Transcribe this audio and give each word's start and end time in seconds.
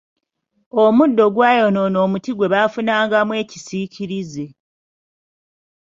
Omuddo 0.83 1.25
gwayonoona 1.35 1.97
omuti 2.05 2.31
gwe 2.33 2.51
bafunangamu 2.53 3.33
ekisiikirize. 3.41 4.45